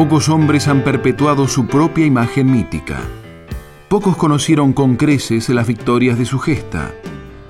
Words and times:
Pocos 0.00 0.30
hombres 0.30 0.66
han 0.66 0.82
perpetuado 0.82 1.46
su 1.46 1.66
propia 1.66 2.06
imagen 2.06 2.50
mítica. 2.50 3.00
Pocos 3.90 4.16
conocieron 4.16 4.72
con 4.72 4.96
creces 4.96 5.50
las 5.50 5.66
victorias 5.66 6.18
de 6.18 6.24
su 6.24 6.38
gesta. 6.38 6.94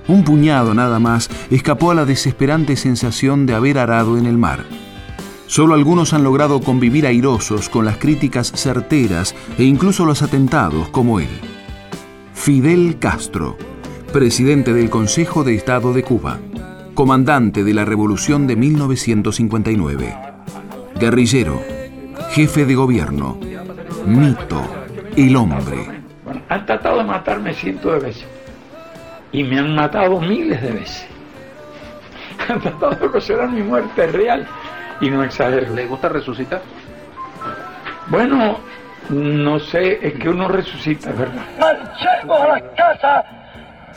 Un 0.08 0.24
puñado 0.24 0.74
nada 0.74 0.98
más 0.98 1.30
escapó 1.52 1.92
a 1.92 1.94
la 1.94 2.04
desesperante 2.04 2.74
sensación 2.74 3.46
de 3.46 3.54
haber 3.54 3.78
arado 3.78 4.18
en 4.18 4.26
el 4.26 4.36
mar. 4.36 4.64
Solo 5.46 5.74
algunos 5.74 6.13
han 6.13 6.24
logrado 6.24 6.60
convivir 6.60 7.06
airosos 7.06 7.68
con 7.68 7.85
las 7.85 7.99
críticas 7.99 8.51
certeras 8.56 9.37
e 9.56 9.62
incluso 9.62 10.04
los 10.04 10.21
atentados 10.21 10.88
como 10.88 11.21
él. 11.21 11.30
Fidel 12.35 12.98
Castro, 12.98 13.56
presidente 14.12 14.74
del 14.74 14.90
Consejo 14.90 15.44
de 15.44 15.54
Estado 15.54 15.92
de 15.92 16.02
Cuba, 16.02 16.41
comandante 16.95 17.62
de 17.62 17.74
la 17.74 17.84
Revolución 17.84 18.48
de 18.48 18.56
1959, 18.56 20.16
guerrillero, 20.98 21.79
jefe 22.30 22.64
de 22.64 22.74
gobierno, 22.74 23.38
mito, 24.06 24.62
el 25.16 25.34
hombre. 25.36 26.00
Han 26.48 26.66
tratado 26.66 26.98
de 26.98 27.04
matarme 27.04 27.54
cientos 27.54 27.92
de 27.94 27.98
veces 28.08 28.26
y 29.32 29.44
me 29.44 29.58
han 29.58 29.74
matado 29.74 30.20
miles 30.20 30.60
de 30.62 30.72
veces. 30.72 31.06
Han 32.48 32.60
tratado 32.60 32.92
de 32.92 33.10
considerar 33.10 33.50
mi 33.50 33.62
muerte 33.62 34.06
real 34.06 34.46
y 35.00 35.10
no 35.10 35.22
exagero. 35.22 35.74
¿Le 35.74 35.86
gusta 35.86 36.08
resucitar? 36.08 36.62
Bueno, 38.08 38.58
no 39.08 39.58
sé, 39.60 39.98
es 40.04 40.14
que 40.14 40.28
uno 40.28 40.48
resucita, 40.48 41.12
¿verdad? 41.12 41.44
Marchemos 41.58 42.40
a 42.40 42.48
la 42.48 42.60
casa 42.74 43.24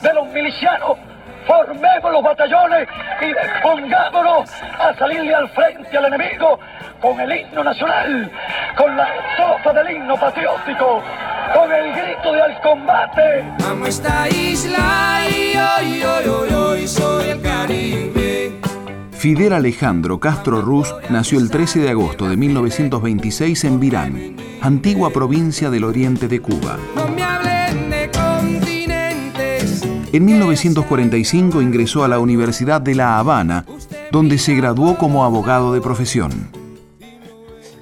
de 0.01 0.13
los 0.13 0.27
milicianos, 0.33 0.97
formemos 1.47 2.11
los 2.11 2.23
batallones 2.23 2.87
y 3.21 3.61
pongámonos 3.61 4.49
a 4.79 4.93
salirle 4.97 5.35
al 5.35 5.49
frente 5.49 5.97
al 5.97 6.05
enemigo 6.05 6.59
con 7.01 7.19
el 7.19 7.31
himno 7.31 7.63
nacional, 7.63 8.31
con 8.77 8.95
la 8.95 9.07
estrofa 9.15 9.73
del 9.73 9.95
himno 9.95 10.15
patriótico, 10.15 11.03
con 11.53 11.71
el 11.71 11.91
grito 11.93 12.33
de 12.33 12.41
al 12.41 12.61
combate. 12.61 13.43
Amo 13.69 13.85
esta 13.85 14.29
isla 14.29 15.21
y 15.29 15.57
hoy, 15.57 16.03
hoy, 16.03 16.27
hoy, 16.27 16.53
hoy 16.53 16.87
soy 16.87 17.29
el 17.29 17.41
Caribe. 17.41 18.51
Fidel 19.11 19.53
Alejandro 19.53 20.19
Castro 20.19 20.61
Ruz 20.61 20.93
nació 21.09 21.39
el 21.39 21.49
13 21.49 21.79
de 21.79 21.89
agosto 21.89 22.27
de 22.27 22.37
1926 22.37 23.63
en 23.65 23.79
Virán, 23.79 24.35
antigua 24.61 25.11
provincia 25.11 25.69
del 25.69 25.85
oriente 25.85 26.27
de 26.27 26.41
Cuba. 26.41 26.77
No 26.95 27.07
me. 27.07 27.52
En 30.13 30.25
1945 30.25 31.59
ingresó 31.59 32.03
a 32.03 32.07
la 32.07 32.19
Universidad 32.19 32.79
de 32.79 32.93
La 32.93 33.17
Habana, 33.17 33.65
donde 34.11 34.37
se 34.37 34.53
graduó 34.53 34.95
como 34.95 35.25
abogado 35.25 35.73
de 35.73 35.81
profesión. 35.81 36.51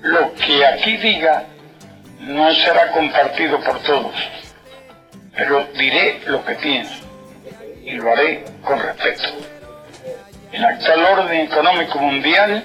Lo 0.02 0.34
que 0.36 0.66
aquí 0.66 0.96
diga 0.96 1.44
no 2.22 2.54
será 2.54 2.90
compartido 2.94 3.62
por 3.62 3.78
todos, 3.80 4.16
pero 5.36 5.68
diré 5.78 6.22
lo 6.28 6.42
que 6.46 6.54
pienso 6.54 7.04
y 7.84 7.92
lo 7.96 8.10
haré 8.10 8.46
con 8.64 8.80
respeto. 8.80 9.28
El 10.54 10.64
actual 10.64 11.04
orden 11.20 11.42
económico 11.42 12.00
mundial 12.00 12.64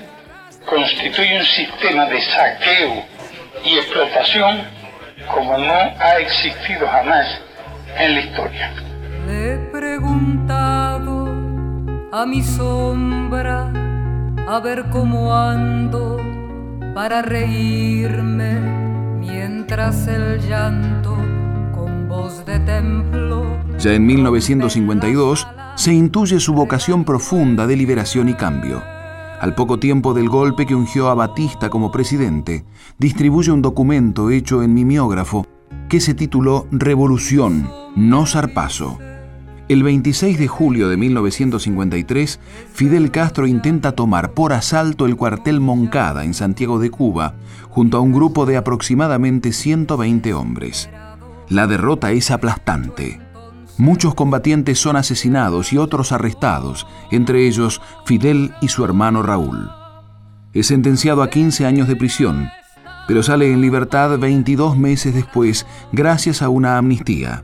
constituye 0.65 1.41
un 1.41 1.45
sistema 1.45 2.07
de 2.07 2.23
saqueo 2.23 3.03
y 3.65 3.79
explotación 3.79 4.63
como 5.27 5.59
no 5.59 5.73
ha 5.73 6.19
existido 6.21 6.87
jamás 6.87 7.27
en 7.99 8.15
la 8.15 8.21
historia. 8.21 8.96
Preguntado 9.79 11.29
a 12.11 12.25
mi 12.25 12.43
sombra 12.43 13.71
a 14.49 14.59
ver 14.59 14.87
cómo 14.89 15.35
ando 15.35 16.17
para 16.95 17.21
reírme 17.21 18.59
mientras 19.21 20.07
el 20.07 20.41
llanto 20.41 21.15
con 21.75 22.09
voz 22.09 22.47
de 22.47 22.59
templo 22.61 23.59
Ya 23.79 23.93
en 23.93 24.07
1952 24.07 25.47
se 25.75 25.93
intuye 25.93 26.41
su 26.41 26.55
vocación 26.55 27.05
profunda 27.05 27.67
de 27.67 27.77
liberación 27.77 28.31
y 28.31 28.35
cambio. 28.35 28.83
Al 29.43 29.55
poco 29.55 29.79
tiempo 29.79 30.15
del 30.15 30.31
golpe 30.31 30.65
que 30.65 30.75
ungió 30.75 31.11
a 31.11 31.15
Batista 31.15 31.69
como 31.69 31.93
presidente, 31.93 32.65
distribuye 32.97 33.53
un 33.53 33.61
documento 33.61 34.31
hecho 34.31 34.63
en 34.63 34.73
mimeógrafo 34.73 35.47
que 35.91 36.01
se 36.01 36.15
tituló 36.15 36.67
Revolución, 36.71 37.71
no 37.95 38.25
zarpazo. 38.25 38.99
El 39.69 39.83
26 39.83 40.39
de 40.39 40.47
julio 40.47 40.89
de 40.89 40.97
1953, 40.97 42.39
Fidel 42.73 43.11
Castro 43.11 43.49
intenta 43.49 43.93
tomar 43.93 44.31
por 44.31 44.53
asalto 44.53 45.07
el 45.07 45.17
cuartel 45.17 45.59
Moncada 45.59 46.25
en 46.25 46.35
Santiago 46.35 46.79
de 46.79 46.91
Cuba, 46.91 47.35
junto 47.69 47.97
a 47.97 48.01
un 48.01 48.13
grupo 48.13 48.47
de 48.47 48.57
aproximadamente 48.57 49.53
120 49.53 50.35
hombres. 50.35 50.89
La 51.49 51.67
derrota 51.67 52.13
es 52.13 52.31
aplastante. 52.31 53.21
Muchos 53.77 54.15
combatientes 54.15 54.79
son 54.79 54.95
asesinados 54.95 55.73
y 55.73 55.79
otros 55.79 56.13
arrestados, 56.13 56.87
entre 57.11 57.49
ellos 57.49 57.83
Fidel 58.05 58.53
y 58.61 58.69
su 58.69 58.85
hermano 58.85 59.25
Raúl. 59.25 59.69
Es 60.53 60.69
sentenciado 60.69 61.25
a 61.25 61.29
15 61.29 61.67
años 61.67 61.89
de 61.89 61.97
prisión, 61.97 62.51
pero 63.09 63.25
sale 63.25 63.53
en 63.53 63.61
libertad 63.61 64.17
22 64.17 64.79
meses 64.79 65.13
después 65.13 65.67
gracias 65.91 66.41
a 66.41 66.51
una 66.51 66.79
amnistía. 66.79 67.43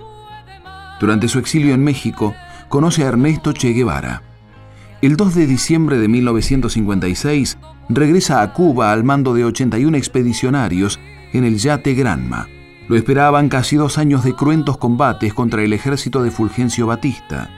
Durante 1.03 1.27
su 1.27 1.41
exilio 1.41 1.75
en 1.75 1.83
México, 1.83 2.33
conoce 2.69 3.03
a 3.03 3.09
Ernesto 3.09 3.53
Che 3.53 3.73
Guevara. 3.73 4.23
El 5.01 5.17
2 5.17 5.35
de 5.35 5.47
diciembre 5.49 5.99
de 5.99 6.07
1956, 6.07 7.59
regresa 7.89 8.41
a 8.41 8.53
Cuba 8.53 8.93
al 8.93 9.03
mando 9.03 9.35
de 9.35 9.45
81 9.45 9.97
expedicionarios 9.97 11.01
en 11.33 11.43
el 11.43 11.59
yate 11.59 11.95
Granma. 11.95 12.47
Lo 12.89 12.95
esperaban 12.95 13.49
casi 13.49 13.75
dos 13.75 13.99
años 13.99 14.23
de 14.23 14.35
cruentos 14.35 14.79
combates 14.79 15.35
contra 15.35 15.65
el 15.65 15.73
ejército 15.73 16.23
de 16.23 16.31
Fulgencio 16.31 16.87
Batista. 16.87 17.51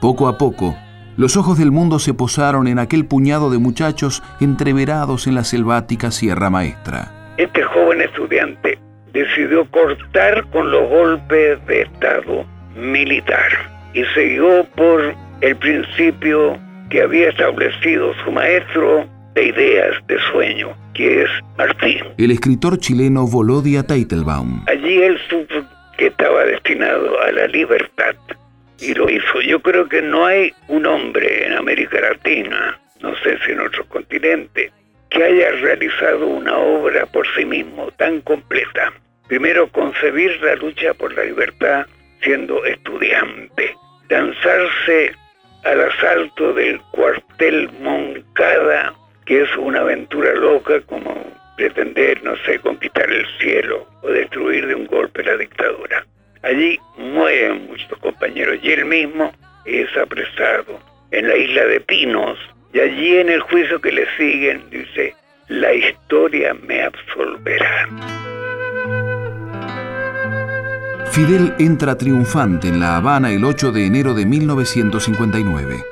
Poco 0.00 0.28
a 0.28 0.38
poco, 0.38 0.76
los 1.16 1.36
ojos 1.36 1.58
del 1.58 1.72
mundo 1.72 1.98
se 1.98 2.14
posaron 2.14 2.68
en 2.68 2.78
aquel 2.78 3.06
puñado 3.06 3.50
de 3.50 3.58
muchachos 3.58 4.22
entreverados 4.38 5.26
en 5.26 5.34
la 5.34 5.42
selvática 5.42 6.12
Sierra 6.12 6.50
Maestra. 6.50 7.34
Este 7.36 7.64
joven 7.64 8.00
estudiante 8.00 8.78
decidió 9.12 9.68
cortar 9.72 10.48
con 10.50 10.70
los 10.70 10.88
golpes 10.88 11.66
de 11.66 11.82
Estado 11.82 12.51
militar 12.76 13.72
y 13.94 14.04
siguió 14.14 14.64
por 14.76 15.14
el 15.40 15.56
principio 15.56 16.58
que 16.90 17.02
había 17.02 17.30
establecido 17.30 18.12
su 18.24 18.32
maestro 18.32 19.06
de 19.34 19.46
ideas 19.46 19.96
de 20.06 20.18
sueño, 20.30 20.76
que 20.94 21.22
es 21.22 21.30
Martín. 21.56 22.04
El 22.18 22.30
escritor 22.30 22.78
chileno 22.78 23.26
Volodia 23.26 23.82
Teitelbaum. 23.82 24.64
Allí 24.68 25.02
él 25.02 25.18
supo 25.28 25.54
que 25.96 26.08
estaba 26.08 26.44
destinado 26.44 27.20
a 27.22 27.32
la 27.32 27.46
libertad 27.46 28.14
y 28.78 28.94
lo 28.94 29.08
hizo. 29.08 29.40
Yo 29.40 29.60
creo 29.60 29.88
que 29.88 30.02
no 30.02 30.26
hay 30.26 30.52
un 30.68 30.86
hombre 30.86 31.46
en 31.46 31.54
América 31.54 32.00
Latina, 32.00 32.78
no 33.00 33.14
sé 33.22 33.38
si 33.44 33.52
en 33.52 33.60
otro 33.60 33.86
continente, 33.86 34.70
que 35.08 35.22
haya 35.22 35.50
realizado 35.60 36.26
una 36.26 36.56
obra 36.56 37.06
por 37.06 37.26
sí 37.36 37.44
mismo 37.44 37.90
tan 37.92 38.20
completa. 38.22 38.92
Primero, 39.28 39.68
concebir 39.68 40.38
la 40.42 40.56
lucha 40.56 40.94
por 40.94 41.14
la 41.14 41.24
libertad 41.24 41.86
siendo 42.22 42.64
estudiante, 42.64 43.76
lanzarse 44.08 45.12
al 45.64 45.80
asalto 45.80 46.52
del 46.54 46.80
cuartel 46.92 47.70
Moncada, 47.80 48.94
que 49.26 49.42
es 49.42 49.56
una 49.56 49.80
aventura 49.80 50.32
loca 50.34 50.80
como 50.82 51.14
pretender, 51.56 52.22
no 52.24 52.36
sé, 52.44 52.58
conquistar 52.58 53.10
el 53.10 53.26
cielo 53.38 53.86
o 54.02 54.08
destruir 54.08 54.66
de 54.66 54.74
un 54.74 54.86
golpe 54.86 55.22
la 55.22 55.36
dictadura. 55.36 56.04
Allí 56.42 56.78
mueren 56.96 57.66
muchos 57.66 57.98
compañeros 57.98 58.58
y 58.62 58.72
él 58.72 58.84
mismo 58.84 59.32
es 59.64 59.96
apresado 59.96 60.80
en 61.12 61.28
la 61.28 61.36
isla 61.36 61.66
de 61.66 61.80
Pinos 61.80 62.38
y 62.72 62.80
allí 62.80 63.18
en 63.18 63.28
el 63.28 63.40
juicio 63.40 63.80
que 63.80 63.92
le 63.92 64.06
siguen 64.16 64.68
Fidel 71.12 71.52
entra 71.58 71.98
triunfante 71.98 72.68
en 72.68 72.80
La 72.80 72.96
Habana 72.96 73.30
el 73.32 73.44
8 73.44 73.70
de 73.70 73.84
enero 73.84 74.14
de 74.14 74.24
1959. 74.24 75.84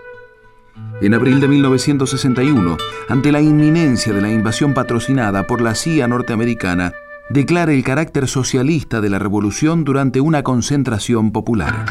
En 1.03 1.13
abril 1.13 1.41
de 1.41 1.47
1961, 1.47 2.79
ante 3.07 3.31
la 3.31 3.43
inminencia 3.43 4.15
de 4.15 4.23
la 4.23 4.31
invasión 4.31 4.73
patrocinada 4.73 5.47
por 5.47 5.61
la 5.61 5.75
CIA 5.75 6.09
norteamericana, 6.09 6.95
declara 7.29 7.75
el 7.75 7.85
carácter 7.85 8.29
socialista 8.29 9.03
de 9.03 9.11
la 9.11 9.19
revolución 9.19 9.85
durante 9.85 10.23
una 10.23 10.43
concentración 10.43 11.33
popular. 11.33 11.85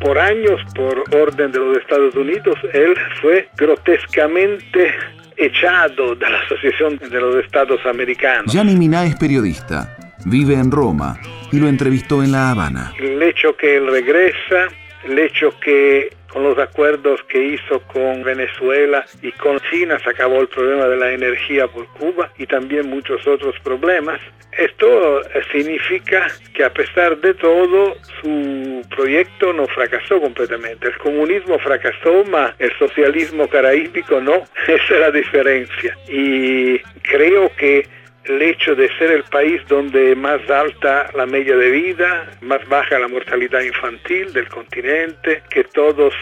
Por 0.00 0.18
años, 0.18 0.58
por 0.74 1.04
orden 1.14 1.52
de 1.52 1.58
los 1.58 1.76
Estados 1.76 2.14
Unidos, 2.14 2.56
él 2.72 2.94
fue 3.20 3.46
grotescamente 3.58 4.94
echado 5.36 6.14
de 6.14 6.30
la 6.30 6.38
Asociación 6.40 6.96
de 6.96 7.20
los 7.20 7.36
Estados 7.44 7.84
Americanos. 7.84 8.50
Gianni 8.50 8.74
Minà 8.76 9.04
es 9.04 9.16
periodista, 9.16 9.99
vive 10.24 10.54
en 10.54 10.70
Roma 10.70 11.18
y 11.52 11.58
lo 11.58 11.68
entrevistó 11.68 12.22
en 12.22 12.32
La 12.32 12.50
Habana. 12.50 12.92
El 12.98 13.22
hecho 13.22 13.56
que 13.56 13.76
él 13.76 13.86
regresa, 13.88 14.68
el 15.04 15.18
hecho 15.18 15.52
que 15.60 16.10
con 16.32 16.44
los 16.44 16.56
acuerdos 16.58 17.20
que 17.28 17.42
hizo 17.42 17.80
con 17.92 18.22
Venezuela 18.22 19.04
y 19.20 19.32
con 19.32 19.58
China, 19.70 19.98
se 19.98 20.10
acabó 20.10 20.40
el 20.40 20.48
problema 20.48 20.86
de 20.86 20.96
la 20.96 21.12
energía 21.12 21.66
por 21.66 21.86
Cuba 21.88 22.32
y 22.38 22.46
también 22.46 22.88
muchos 22.88 23.26
otros 23.26 23.54
problemas. 23.64 24.20
Esto 24.56 25.22
significa 25.52 26.26
que 26.54 26.64
a 26.64 26.72
pesar 26.72 27.16
de 27.18 27.34
todo, 27.34 27.96
su 28.20 28.82
proyecto 28.90 29.52
no 29.52 29.66
fracasó 29.66 30.20
completamente. 30.20 30.88
El 30.88 30.98
comunismo 30.98 31.58
fracasó, 31.58 32.24
mas 32.28 32.54
el 32.58 32.72
socialismo 32.78 33.48
caraíbico 33.48 34.20
no. 34.20 34.34
Esa 34.66 34.94
es 34.94 35.00
la 35.00 35.10
diferencia. 35.10 35.96
Y 36.08 36.78
creo 37.02 37.50
que 37.56 37.86
el 38.24 38.42
hecho 38.42 38.74
de 38.74 38.88
ser 38.98 39.10
el 39.10 39.24
país 39.24 39.60
donde 39.68 40.14
más 40.14 40.40
alta 40.50 41.10
la 41.14 41.26
media 41.26 41.56
de 41.56 41.70
vida, 41.70 42.30
más 42.42 42.66
baja 42.68 42.98
la 42.98 43.08
mortalidad 43.08 43.60
infantil 43.60 44.32
del 44.32 44.48
continente, 44.48 45.42
que 45.50 45.64
todos 45.64 46.14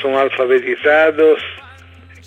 son 0.00 0.14
alfabetizados, 0.14 1.40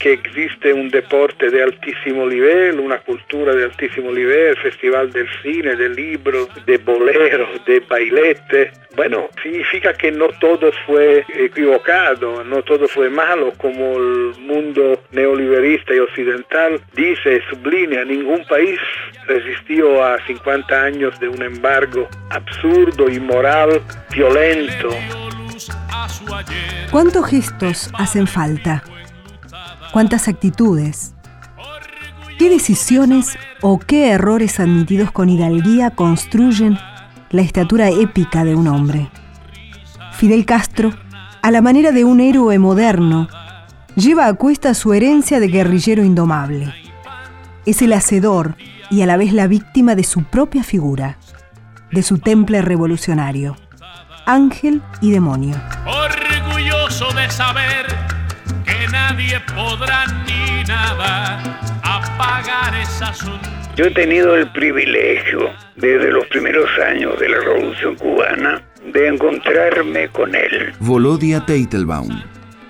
que 0.02 0.14
existe 0.14 0.74
un 0.74 0.90
deporte 0.90 1.50
de 1.50 1.62
altísimo 1.62 2.26
nivel, 2.26 2.80
una 2.80 3.00
cultura 3.00 3.54
de 3.54 3.66
altísimo 3.66 4.12
nivel, 4.12 4.58
festival 4.58 5.12
del 5.12 5.28
cine, 5.44 5.76
del 5.76 5.96
libro, 5.96 6.48
de 6.66 6.78
bolero, 6.80 7.48
de 7.68 7.80
bailete. 7.82 8.72
Bueno, 8.96 9.30
significa 9.44 9.94
que 9.94 10.12
no 10.12 10.30
todo 10.40 10.72
fue 10.88 11.24
equivocado, 11.36 12.44
no 12.44 12.64
todo 12.64 12.88
fue 12.88 13.10
malo, 13.10 13.54
como 13.58 13.98
el 13.98 14.34
mundo 14.40 15.04
neoliberista 15.12 15.94
y 15.94 16.00
occidental 16.00 16.82
dice, 16.94 17.42
sublinea, 17.50 18.04
ningún 18.04 18.44
país 18.46 18.80
resistió 19.28 20.04
a 20.04 20.18
50 20.26 20.84
años 20.84 21.20
de 21.20 21.28
un 21.28 21.44
embargo 21.44 22.10
absurdo, 22.32 23.08
inmoral, 23.08 23.82
violento. 24.12 24.90
¿Cuántos 26.90 27.30
gestos 27.30 27.92
hacen 27.94 28.26
falta? 28.26 28.84
Cuántas 29.92 30.28
actitudes, 30.28 31.14
qué 32.38 32.50
decisiones 32.50 33.38
o 33.62 33.80
qué 33.80 34.12
errores 34.12 34.60
admitidos 34.60 35.12
con 35.12 35.30
hidalguía 35.30 35.92
construyen 35.92 36.78
la 37.30 37.42
estatura 37.42 37.90
épica 37.90 38.44
de 38.44 38.56
un 38.56 38.68
hombre. 38.68 39.10
Fidel 40.14 40.46
Castro, 40.46 40.92
a 41.42 41.52
la 41.52 41.62
manera 41.62 41.92
de 41.92 42.04
un 42.04 42.20
héroe 42.20 42.58
moderno, 42.60 43.28
lleva 43.96 44.28
a 44.28 44.34
cuesta 44.34 44.74
su 44.74 44.94
herencia 44.94 45.40
de 45.40 45.48
guerrillero 45.48 46.04
indomable. 46.04 46.74
Es 47.66 47.82
el 47.82 47.94
hacedor 47.94 48.56
y 48.90 49.02
a 49.02 49.06
la 49.06 49.18
vez 49.18 49.34
la 49.34 49.48
víctima 49.48 49.96
de 49.96 50.04
su 50.04 50.24
propia 50.24 50.64
figura, 50.64 51.18
de 51.92 52.04
su 52.04 52.18
temple 52.18 52.62
revolucionario, 52.62 53.56
ángel 54.26 54.82
y 55.02 55.12
demonio. 55.12 55.56
Orgulloso 55.86 57.12
de 57.14 57.30
saber 57.30 58.01
nadie 59.52 59.56
podrá 59.56 60.06
ni 60.26 60.64
nada 60.64 61.42
apagar 61.84 62.74
esa 62.82 63.14
Yo 63.76 63.86
he 63.86 63.92
tenido 63.92 64.36
el 64.36 64.52
privilegio 64.52 65.52
desde 65.76 66.12
los 66.12 66.26
primeros 66.28 66.70
años 66.80 67.20
de 67.20 67.30
la 67.30 67.40
Revolución 67.40 67.96
Cubana 67.96 68.62
de 68.94 69.08
encontrarme 69.08 70.08
con 70.10 70.36
él. 70.36 70.74
Volodia 70.80 71.46
Teitelbaum. 71.46 72.22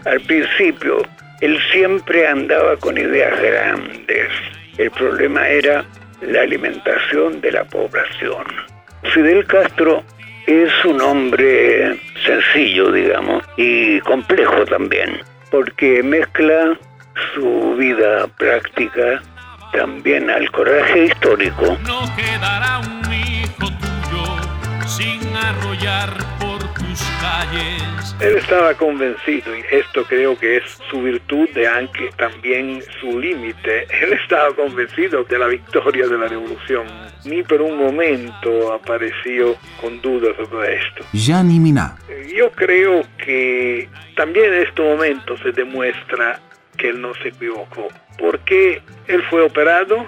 Al 0.06 0.20
principio, 0.22 1.02
él 1.42 1.58
siempre 1.72 2.28
andaba 2.28 2.76
con 2.78 2.98
ideas 2.98 3.40
grandes. 3.40 4.28
El 4.78 4.92
problema 4.92 5.48
era 5.48 5.86
la 6.22 6.42
alimentación 6.42 7.42
de 7.42 7.52
la 7.52 7.64
población. 7.66 8.46
Fidel 9.14 9.46
Castro 9.46 10.04
es 10.48 10.72
un 10.86 11.02
hombre 11.02 12.00
sencillo, 12.26 12.92
digamos, 12.92 13.44
y 13.58 14.00
complejo 14.02 14.66
también 14.66 15.31
porque 15.52 16.02
mezcla 16.02 16.78
su 17.36 17.76
vida 17.78 18.28
práctica 18.38 19.22
también 19.74 20.30
al 20.30 20.50
coraje 20.52 21.06
histórico. 21.06 21.78
No 21.86 22.02
quedará 22.16 22.80
un 22.80 23.14
hijo 23.14 23.68
tuyo 23.80 24.88
sin 24.88 25.22
arrollar 25.36 26.10
tus 26.92 27.08
calles. 27.22 28.16
Él 28.20 28.38
estaba 28.38 28.74
convencido, 28.74 29.56
y 29.56 29.64
esto 29.72 30.04
creo 30.06 30.38
que 30.38 30.58
es 30.58 30.64
su 30.90 31.02
virtud 31.02 31.50
de 31.54 31.68
aunque 31.68 32.10
también 32.18 32.84
su 33.00 33.20
límite. 33.20 33.88
Él 34.02 34.14
estaba 34.14 34.54
convencido 34.56 35.24
de 35.24 35.40
la 35.40 35.48
victoria 35.48 36.08
de 36.08 36.18
la 36.18 36.28
revolución. 36.28 36.86
Ni 37.26 37.44
por 37.44 37.62
un 37.62 37.78
momento 37.78 38.74
apareció 38.74 39.56
con 39.80 40.02
dudas 40.02 40.36
sobre 40.38 40.76
esto. 40.76 41.06
ni 41.44 41.60
Miná. 41.60 41.98
Yo 42.36 42.52
creo 42.52 43.04
que 43.18 43.90
también 44.16 44.54
en 44.54 44.62
este 44.68 44.82
momento 44.82 45.38
se 45.38 45.52
demuestra 45.52 46.40
que 46.78 46.90
él 46.90 47.02
no 47.02 47.14
se 47.16 47.30
equivocó, 47.30 47.88
porque 48.18 48.82
él 49.08 49.24
fue 49.30 49.42
operado, 49.42 50.06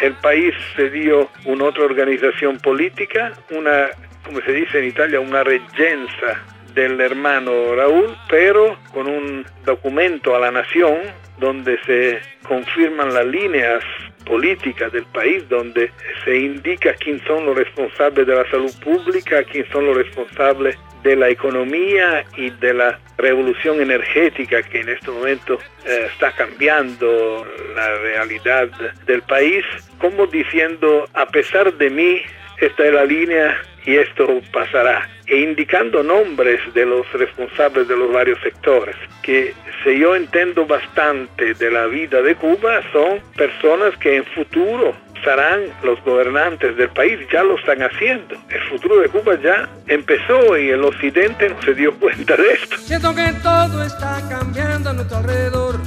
el 0.00 0.14
país 0.14 0.54
se 0.76 0.90
dio 0.90 1.28
una 1.44 1.66
otra 1.66 1.84
organización 1.84 2.58
política, 2.58 3.32
una, 3.50 3.86
como 4.24 4.40
se 4.40 4.52
dice 4.52 4.78
en 4.78 4.86
Italia, 4.86 5.20
una 5.20 5.44
reggenza 5.44 6.42
del 6.74 7.00
hermano 7.00 7.74
Raúl, 7.76 8.16
pero 8.28 8.76
con 8.92 9.06
un 9.06 9.46
documento 9.64 10.34
a 10.34 10.40
la 10.40 10.50
nación 10.50 10.98
donde 11.38 11.78
se 11.84 12.20
confirman 12.46 13.14
las 13.14 13.26
líneas 13.26 13.82
políticas 14.24 14.92
del 14.92 15.04
país, 15.06 15.48
donde 15.48 15.90
se 16.24 16.36
indica 16.36 16.94
quién 16.94 17.22
son 17.26 17.46
los 17.46 17.56
responsables 17.56 18.26
de 18.26 18.34
la 18.34 18.50
salud 18.50 18.72
pública, 18.82 19.44
quién 19.44 19.66
son 19.70 19.86
los 19.86 19.96
responsables 19.96 20.76
de 21.02 21.16
la 21.16 21.28
economía 21.28 22.24
y 22.36 22.50
de 22.50 22.72
la 22.72 22.98
revolución 23.18 23.80
energética 23.80 24.62
que 24.62 24.80
en 24.80 24.88
este 24.88 25.10
momento 25.10 25.58
eh, 25.86 26.08
está 26.10 26.32
cambiando 26.32 27.46
la 27.76 27.98
realidad 27.98 28.68
del 29.06 29.22
país, 29.22 29.64
como 29.98 30.26
diciendo, 30.26 31.06
a 31.12 31.26
pesar 31.26 31.74
de 31.74 31.90
mí, 31.90 32.22
esta 32.58 32.86
es 32.86 32.94
la 32.94 33.04
línea 33.04 33.60
y 33.86 33.96
esto 33.96 34.40
pasará, 34.52 35.08
e 35.26 35.36
indicando 35.36 36.02
nombres 36.02 36.60
de 36.74 36.86
los 36.86 37.10
responsables 37.12 37.88
de 37.88 37.96
los 37.96 38.12
varios 38.12 38.38
sectores, 38.40 38.96
que 39.22 39.54
si 39.82 39.98
yo 39.98 40.16
entiendo 40.16 40.66
bastante 40.66 41.54
de 41.54 41.70
la 41.70 41.86
vida 41.86 42.22
de 42.22 42.34
Cuba, 42.36 42.80
son 42.92 43.20
personas 43.36 43.96
que 43.98 44.16
en 44.16 44.24
futuro 44.24 44.94
serán 45.22 45.62
los 45.82 46.02
gobernantes 46.04 46.76
del 46.76 46.90
país, 46.90 47.18
ya 47.32 47.42
lo 47.42 47.58
están 47.58 47.82
haciendo. 47.82 48.36
El 48.50 48.62
futuro 48.68 49.00
de 49.00 49.08
Cuba 49.08 49.38
ya 49.42 49.68
empezó 49.88 50.56
y 50.58 50.70
el 50.70 50.84
occidente 50.84 51.48
no 51.48 51.60
se 51.62 51.74
dio 51.74 51.94
cuenta 51.98 52.36
de 52.36 52.52
esto. 52.52 52.76
Siento 52.78 53.14
que 53.14 53.32
todo 53.42 53.82
está 53.82 54.20
cambiando 54.28 54.90
a 54.90 54.92
nuestro 54.92 55.18
alrededor. 55.18 55.80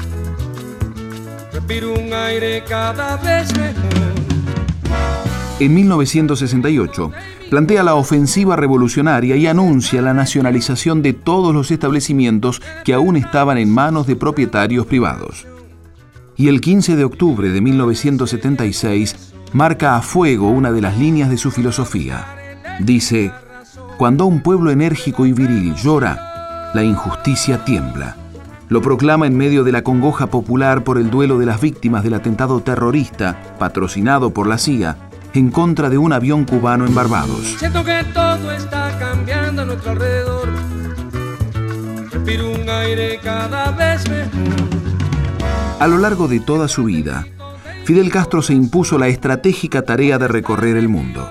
Respiro 1.54 1.94
un 1.94 2.14
aire 2.14 2.64
cada 2.68 3.18
vez 3.18 3.56
mejor. 3.58 4.17
En 5.60 5.74
1968, 5.74 7.12
plantea 7.50 7.84
la 7.84 7.96
ofensiva 7.96 8.56
revolucionaria 8.56 9.36
y 9.36 9.48
anuncia 9.48 10.02
la 10.02 10.14
nacionalización 10.14 11.02
de 11.02 11.14
todos 11.14 11.54
los 11.54 11.72
establecimientos 11.72 12.62
que 12.86 12.94
aún 12.94 13.16
estaban 13.16 13.58
en 13.58 13.74
manos 13.74 14.06
de 14.06 14.16
propietarios 14.16 14.86
privados 14.86 15.48
y 16.38 16.48
el 16.48 16.62
15 16.62 16.96
de 16.96 17.04
octubre 17.04 17.50
de 17.50 17.62
1976 17.62 19.34
marca 19.54 19.96
a 19.96 20.02
fuego 20.02 20.50
una 20.50 20.72
de 20.72 20.82
las 20.82 20.98
líneas 20.98 21.30
de 21.30 21.38
su 21.38 21.52
filosofía. 21.52 22.26
Dice, 22.80 23.32
cuando 23.98 24.26
un 24.26 24.42
pueblo 24.42 24.70
enérgico 24.70 25.26
y 25.26 25.34
viril 25.34 25.74
llora, 25.76 26.72
la 26.74 26.84
injusticia 26.84 27.66
tiembla. 27.66 28.16
Lo 28.70 28.82
proclama 28.82 29.26
en 29.26 29.36
medio 29.36 29.64
de 29.64 29.72
la 29.72 29.82
congoja 29.82 30.28
popular 30.28 30.84
por 30.84 30.98
el 30.98 31.10
duelo 31.10 31.40
de 31.40 31.46
las 31.46 31.62
víctimas 31.62 32.04
del 32.04 32.14
atentado 32.14 32.60
terrorista, 32.60 33.56
patrocinado 33.58 34.32
por 34.32 34.46
la 34.46 34.58
CIA, 34.58 35.07
en 35.38 35.52
contra 35.52 35.90
de 35.90 35.98
un 35.98 36.14
avión 36.14 36.46
cubano 36.46 36.86
en 36.86 36.96
Barbados. 36.96 37.56
Siento 37.60 37.84
que 37.84 38.04
todo 38.14 38.52
está 38.52 38.98
cambiando 38.98 39.62
a 39.62 39.66
nuestro 39.66 39.92
alrededor. 39.92 40.50
Respiro 42.12 42.52
un 42.52 42.68
aire 42.68 43.20
cada 43.24 43.72
vez 43.72 44.10
mejor. 44.10 44.68
A 45.80 45.88
lo 45.88 46.00
largo 46.00 46.28
de 46.28 46.40
toda 46.40 46.68
su 46.68 46.86
vida, 46.86 47.28
Fidel 47.86 48.10
Castro 48.10 48.42
se 48.42 48.54
impuso 48.54 48.98
la 48.98 49.08
estratégica 49.08 49.84
tarea 49.84 50.18
de 50.18 50.28
recorrer 50.28 50.76
el 50.76 50.90
mundo. 50.90 51.30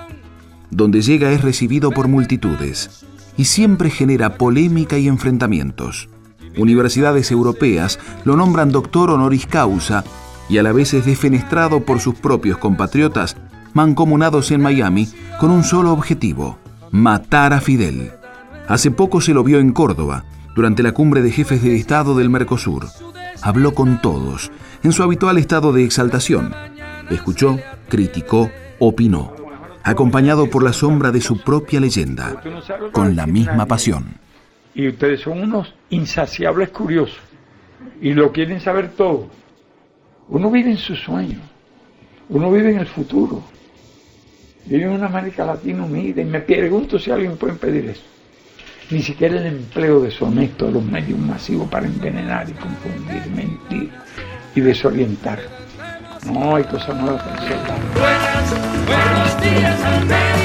Donde 0.71 1.01
llega 1.01 1.31
es 1.31 1.41
recibido 1.41 1.91
por 1.91 2.07
multitudes 2.07 3.05
y 3.35 3.45
siempre 3.45 3.89
genera 3.89 4.37
polémica 4.37 4.97
y 4.97 5.07
enfrentamientos. 5.07 6.09
Universidades 6.57 7.29
europeas 7.29 7.99
lo 8.23 8.35
nombran 8.37 8.71
doctor 8.71 9.11
honoris 9.11 9.45
causa 9.45 10.03
y 10.49 10.57
a 10.59 10.63
la 10.63 10.71
vez 10.71 10.93
es 10.93 11.05
defenestrado 11.05 11.81
por 11.81 11.99
sus 11.99 12.15
propios 12.15 12.57
compatriotas 12.57 13.35
mancomunados 13.73 14.51
en 14.51 14.61
Miami 14.61 15.07
con 15.39 15.51
un 15.51 15.63
solo 15.63 15.91
objetivo, 15.91 16.57
matar 16.91 17.53
a 17.53 17.61
Fidel. 17.61 18.11
Hace 18.67 18.91
poco 18.91 19.21
se 19.21 19.33
lo 19.33 19.43
vio 19.43 19.59
en 19.59 19.71
Córdoba, 19.71 20.25
durante 20.55 20.83
la 20.83 20.91
cumbre 20.91 21.21
de 21.21 21.31
jefes 21.31 21.61
de 21.63 21.75
Estado 21.75 22.15
del 22.15 22.29
Mercosur 22.29 22.87
habló 23.41 23.73
con 23.73 24.01
todos, 24.01 24.51
en 24.83 24.91
su 24.91 25.03
habitual 25.03 25.37
estado 25.37 25.73
de 25.73 25.83
exaltación. 25.83 26.53
Escuchó, 27.09 27.59
criticó, 27.89 28.49
opinó, 28.79 29.33
acompañado 29.83 30.49
por 30.49 30.63
la 30.63 30.73
sombra 30.73 31.11
de 31.11 31.21
su 31.21 31.41
propia 31.41 31.79
leyenda, 31.79 32.41
con 32.91 33.15
la 33.15 33.25
misma 33.25 33.65
pasión. 33.65 34.15
Y 34.73 34.89
ustedes 34.89 35.21
son 35.21 35.41
unos 35.41 35.73
insaciables 35.89 36.69
curiosos 36.69 37.19
y 38.01 38.13
lo 38.13 38.31
quieren 38.31 38.59
saber 38.59 38.89
todo. 38.89 39.27
Uno 40.29 40.51
vive 40.51 40.71
en 40.71 40.77
su 40.77 40.95
sueño, 40.95 41.39
uno 42.29 42.51
vive 42.51 42.71
en 42.71 42.79
el 42.79 42.87
futuro, 42.87 43.41
vive 44.67 44.83
en 44.83 44.91
una 44.91 45.07
América 45.07 45.45
Latina 45.45 45.83
unida 45.83 46.21
y 46.21 46.25
me 46.25 46.41
pregunto 46.41 46.99
si 46.99 47.11
alguien 47.11 47.37
puede 47.37 47.53
impedir 47.53 47.89
eso. 47.89 48.03
Ni 48.89 49.01
siquiera 49.01 49.37
el 49.37 49.45
empleo 49.47 50.01
deshonesto 50.01 50.67
de 50.67 50.71
los 50.73 50.83
medios 50.83 51.19
masivos 51.19 51.69
para 51.69 51.87
envenenar 51.87 52.49
y 52.49 52.53
confundir, 52.53 53.25
mentir 53.35 53.91
y 54.55 54.61
desorientar. 54.61 55.39
No 56.25 56.55
hay 56.55 56.63
cosa 56.63 56.93
nueva 56.93 57.17
para 57.17 57.45
Buenos 58.85 59.41
días, 59.41 59.83
América. 59.83 60.37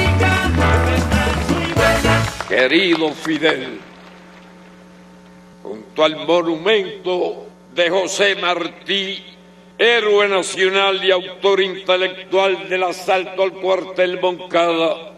Querido 2.47 3.09
Fidel, 3.11 3.79
junto 5.63 6.03
al 6.03 6.15
monumento 6.27 7.47
de 7.73 7.89
José 7.89 8.35
Martí, 8.35 9.23
héroe 9.83 10.29
nacional 10.29 11.03
y 11.03 11.11
autor 11.11 11.61
intelectual 11.61 12.69
del 12.69 12.83
asalto 12.83 13.43
al 13.43 13.51
cuartel 13.51 14.19
Moncada, 14.21 15.11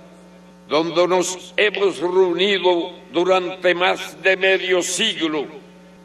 donde 0.67 1.07
nos 1.07 1.53
hemos 1.55 1.99
reunido 1.99 2.93
durante 3.11 3.75
más 3.75 4.21
de 4.23 4.35
medio 4.35 4.81
siglo 4.81 5.45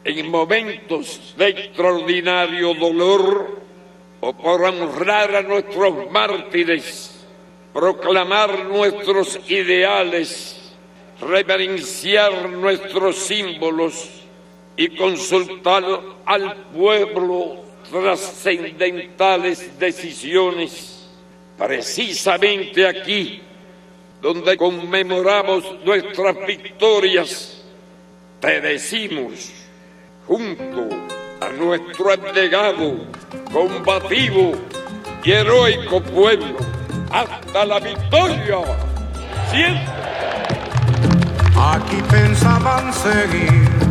en 0.03 0.29
momentos 0.29 1.33
de 1.37 1.49
extraordinario 1.49 2.75
dolor 2.75 3.61
o 4.19 4.33
por 4.33 4.61
honrar 4.63 5.35
a 5.35 5.41
nuestros 5.41 6.11
mártires, 6.11 7.25
proclamar 7.73 8.65
nuestros 8.65 9.39
ideales, 9.49 10.75
reverenciar 11.19 12.49
nuestros 12.49 13.15
símbolos 13.17 14.07
y 14.77 14.95
consultar 14.95 15.83
al 16.25 16.55
pueblo 16.75 17.70
trascendentales 17.91 19.77
decisiones, 19.77 21.09
precisamente 21.57 22.87
aquí, 22.87 23.41
donde 24.21 24.55
conmemoramos 24.55 25.63
nuestras 25.83 26.35
victorias, 26.47 27.63
te 28.39 28.61
decimos, 28.61 29.51
junto 30.25 30.89
a 31.41 31.49
nuestro 31.49 32.11
abnegado, 32.11 33.05
combativo 33.51 34.53
y 35.23 35.31
heroico 35.31 36.01
pueblo, 36.01 36.57
hasta 37.11 37.65
la 37.65 37.79
victoria, 37.79 38.59
siempre. 39.51 40.01
Aquí 41.55 42.01
pensaban 42.09 42.93
seguir 42.93 43.90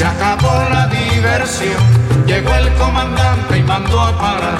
Se 0.00 0.06
acabó 0.06 0.66
la 0.70 0.86
diversión, 0.86 1.76
llegó 2.26 2.54
el 2.54 2.72
comandante 2.76 3.58
y 3.58 3.62
mandó 3.62 4.00
a 4.00 4.18
parar. 4.18 4.58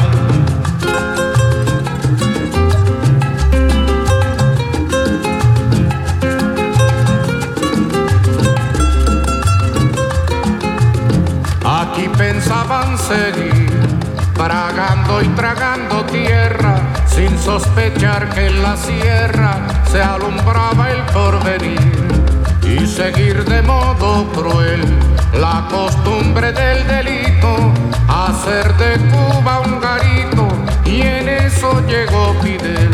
Aquí 11.65 12.07
pensaban 12.19 12.99
seguir, 12.99 13.71
tragando 14.35 15.23
y 15.23 15.29
tragando 15.29 16.05
tierra, 16.05 16.83
sin 17.07 17.39
sospechar 17.39 18.29
que 18.29 18.49
en 18.49 18.63
la 18.63 18.77
sierra 18.77 19.57
se 19.91 20.03
alumbraba 20.03 20.91
el 20.91 21.01
porvenir. 21.15 21.81
Y 22.63 22.87
seguir 22.87 23.43
de 23.47 23.63
modo 23.63 24.31
cruel 24.33 25.00
costumbre 25.71 26.53
del 26.53 26.87
delito, 26.87 27.73
hacer 28.09 28.75
de 28.77 28.99
Cuba 29.11 29.61
un 29.61 29.81
garito, 29.81 30.49
y 30.85 31.03
en 31.03 31.29
eso 31.29 31.81
llegó 31.87 32.35
Fidel. 32.43 32.91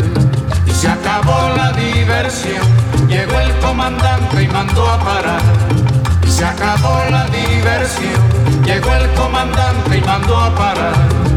Y 0.65 0.71
se 0.71 0.87
acabó 0.87 1.49
la 1.55 1.71
diversión, 1.73 2.63
llegó 3.07 3.39
el 3.39 3.51
comandante 3.59 4.43
y 4.43 4.47
mandó 4.47 4.87
a 4.87 4.99
parar. 4.99 5.41
Y 6.25 6.29
se 6.29 6.45
acabó 6.45 7.01
la 7.09 7.25
diversión, 7.25 8.21
llegó 8.63 8.93
el 8.93 9.09
comandante 9.13 9.97
y 9.97 10.01
mandó 10.01 10.37
a 10.37 10.55
parar. 10.55 11.36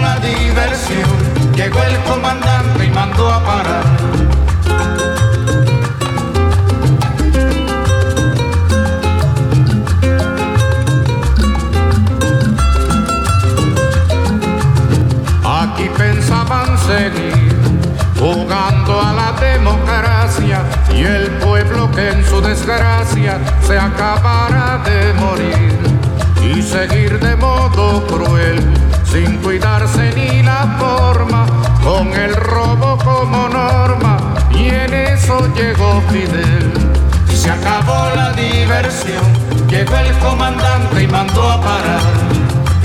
seguir 26.71 27.19
de 27.19 27.35
modo 27.35 28.07
cruel 28.07 28.57
sin 29.03 29.37
cuidarse 29.37 30.13
ni 30.15 30.41
la 30.41 30.77
forma 30.79 31.45
con 31.83 32.07
el 32.13 32.33
robo 32.33 32.97
como 33.03 33.49
norma 33.49 34.33
y 34.51 34.69
en 34.69 34.93
eso 34.93 35.53
llegó 35.53 36.01
Fidel 36.09 36.71
y 37.29 37.35
se 37.35 37.51
acabó 37.51 38.15
la 38.15 38.31
diversión 38.31 39.25
llegó 39.67 39.97
el 39.97 40.17
comandante 40.19 41.03
y 41.03 41.07
mandó 41.07 41.49
a 41.51 41.59
parar 41.59 42.01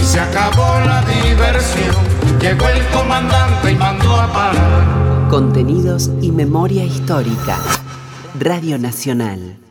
y 0.01 0.05
se 0.05 0.19
acabó 0.19 0.81
la 0.85 1.03
diversión 1.03 1.95
llegó 2.41 2.69
el 2.69 2.85
comandante 2.89 3.71
y 3.71 3.77
mandó 3.77 4.17
a 4.17 4.33
parar 4.33 4.97
Contenidos 5.31 6.11
y 6.23 6.31
memoria 6.31 6.85
histórica. 6.85 7.59
Radio 8.39 8.79
Nacional. 8.79 9.66